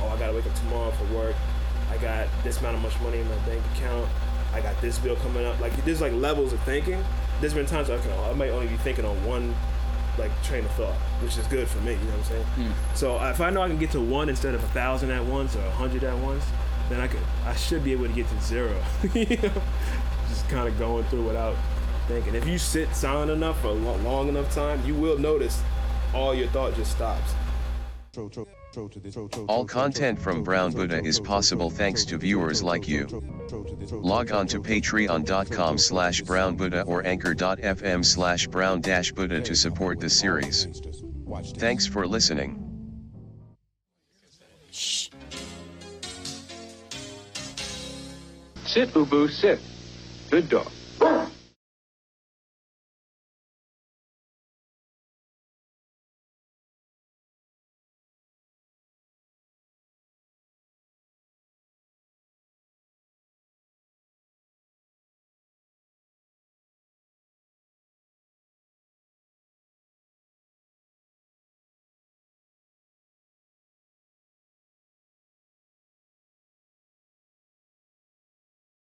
oh, 0.00 0.08
I 0.08 0.18
gotta 0.18 0.34
wake 0.34 0.46
up 0.46 0.54
tomorrow 0.54 0.92
for 0.92 1.04
work. 1.14 1.34
I 1.90 1.96
got 1.98 2.28
this 2.44 2.60
amount 2.60 2.76
of 2.76 2.82
much 2.82 3.00
money 3.00 3.18
in 3.18 3.28
my 3.28 3.36
bank 3.38 3.62
account. 3.74 4.08
I 4.52 4.60
got 4.60 4.80
this 4.80 4.98
bill 4.98 5.16
coming 5.16 5.44
up. 5.44 5.58
Like 5.60 5.72
there's 5.84 6.00
like 6.00 6.12
levels 6.12 6.52
of 6.52 6.60
thinking. 6.62 7.02
There's 7.40 7.54
been 7.54 7.66
times 7.66 7.88
where, 7.88 7.98
okay, 7.98 8.12
I 8.12 8.32
might 8.32 8.50
only 8.50 8.66
be 8.66 8.76
thinking 8.76 9.04
on 9.04 9.22
one 9.24 9.54
like 10.18 10.30
train 10.42 10.64
of 10.64 10.70
thought, 10.72 10.94
which 11.22 11.36
is 11.36 11.46
good 11.48 11.68
for 11.68 11.78
me. 11.80 11.92
You 11.92 11.98
know 11.98 12.04
what 12.06 12.18
I'm 12.18 12.24
saying? 12.24 12.44
Hmm. 12.44 12.96
So 12.96 13.22
if 13.24 13.40
I 13.40 13.50
know 13.50 13.62
I 13.62 13.68
can 13.68 13.78
get 13.78 13.90
to 13.92 14.00
one 14.00 14.28
instead 14.28 14.54
of 14.54 14.64
a 14.64 14.68
thousand 14.68 15.10
at 15.10 15.24
once 15.24 15.54
or 15.56 15.60
a 15.60 15.70
hundred 15.70 16.04
at 16.04 16.16
once, 16.18 16.44
then 16.88 17.00
I 17.00 17.08
could 17.08 17.20
I 17.44 17.54
should 17.54 17.84
be 17.84 17.92
able 17.92 18.06
to 18.06 18.12
get 18.12 18.28
to 18.28 18.40
zero. 18.40 18.82
you 19.14 19.26
know, 19.42 19.52
just 20.28 20.48
kind 20.48 20.68
of 20.68 20.78
going 20.78 21.04
through 21.04 21.26
without 21.26 21.56
thinking. 22.08 22.34
If 22.34 22.46
you 22.46 22.58
sit 22.58 22.94
silent 22.94 23.30
enough 23.30 23.60
for 23.60 23.68
a 23.68 23.72
long 23.72 24.28
enough 24.28 24.54
time, 24.54 24.84
you 24.86 24.94
will 24.94 25.18
notice 25.18 25.62
all 26.14 26.34
your 26.34 26.48
thought 26.48 26.74
just 26.74 26.92
stops. 26.92 27.34
All 29.48 29.64
content 29.64 30.18
from 30.18 30.42
Brown 30.42 30.72
Buddha 30.72 31.02
is 31.02 31.18
possible 31.18 31.70
thanks 31.70 32.04
to 32.06 32.18
viewers 32.18 32.62
like 32.62 32.86
you. 32.86 33.06
Log 33.92 34.32
on 34.32 34.46
to 34.48 34.60
patreon.com 34.60 35.78
slash 35.78 36.22
brownbuddha 36.22 36.86
or 36.86 37.06
anchor.fm 37.06 38.04
slash 38.04 38.46
brown 38.48 38.80
buddha 38.80 39.40
to 39.40 39.54
support 39.54 39.98
the 40.00 40.10
series. 40.10 40.66
Thanks 41.56 41.86
for 41.86 42.06
listening. 42.06 42.62
Sit, 48.66 48.92
Boo, 48.92 49.28
sit. 49.28 49.58
Good 50.28 50.50
dog. 50.50 50.70